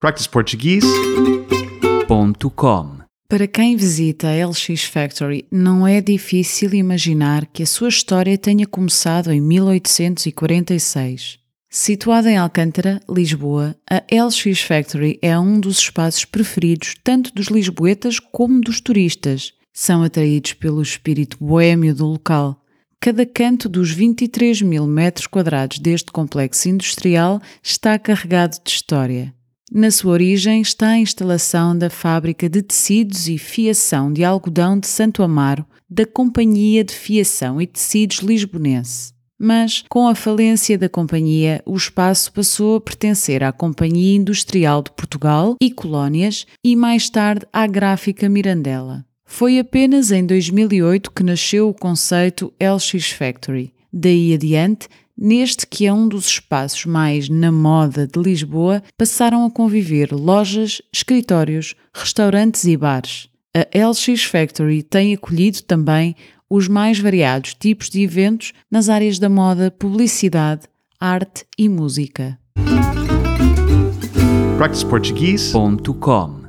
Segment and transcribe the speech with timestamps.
[0.00, 8.38] practiceportuguese.com Para quem visita a LX Factory, não é difícil imaginar que a sua história
[8.38, 11.38] tenha começado em 1846.
[11.68, 18.18] Situada em Alcântara, Lisboa, a LX Factory é um dos espaços preferidos tanto dos lisboetas
[18.18, 19.52] como dos turistas.
[19.70, 22.58] São atraídos pelo espírito boêmio do local.
[22.98, 29.38] Cada canto dos 23 mil metros quadrados deste complexo industrial está carregado de história.
[29.72, 34.88] Na sua origem está a instalação da fábrica de tecidos e fiação de algodão de
[34.88, 39.12] Santo Amaro da Companhia de Fiação e Tecidos Lisbonense.
[39.38, 44.90] Mas, com a falência da companhia, o espaço passou a pertencer à Companhia Industrial de
[44.90, 49.06] Portugal e Colónias e mais tarde à Gráfica Mirandela.
[49.24, 53.72] Foi apenas em 2008 que nasceu o conceito LX Factory.
[53.92, 54.88] Daí adiante,
[55.20, 60.80] neste que é um dos espaços mais na moda de Lisboa, passaram a conviver lojas,
[60.90, 63.28] escritórios, restaurantes e bares.
[63.54, 66.16] A LX Factory tem acolhido também
[66.48, 70.62] os mais variados tipos de eventos nas áreas da moda, publicidade,
[70.98, 72.38] arte e música.
[74.56, 76.39] practiceportuguese.com